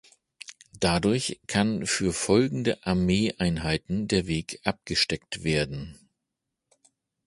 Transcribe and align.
Dadurch 0.79 1.39
kann 1.45 1.85
für 1.85 2.11
folgende 2.11 2.83
Armeeeinheiten 2.87 4.07
der 4.07 4.25
Weg 4.25 4.59
abgesteckt 4.63 5.43
werden. 5.43 5.99